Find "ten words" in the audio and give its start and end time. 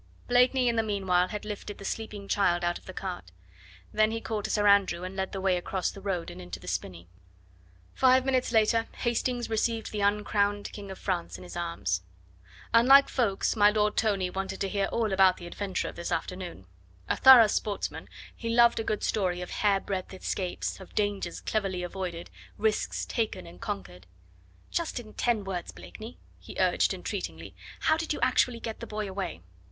25.13-25.71